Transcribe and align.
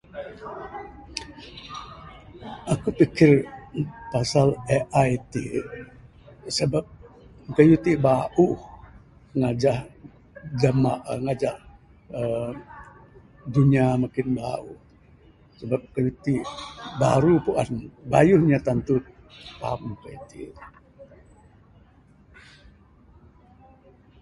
Akuk 2.71 2.93
pikir 2.99 3.31
pasal 4.11 4.47
AI 4.77 5.09
tik. 5.31 5.47
Sebab 6.57 6.83
kayuh 7.55 7.79
tik 7.85 7.97
bauh 8.07 8.57
ngajah 9.39 9.79
jaman, 10.61 10.97
ngajah 11.25 11.55
uhh 12.19 12.51
dunya 13.55 13.85
makin 14.03 14.27
bauh. 14.39 14.77
Sebab 15.59 15.81
kayuh 15.93 16.15
tik 16.23 16.41
baru 17.01 17.33
puan. 17.45 17.69
Bayuh 18.11 18.41
nya 18.49 18.59
tantu 18.67 18.95
faham 19.59 19.81
kayuh 20.01 20.23
tik. 20.31 20.51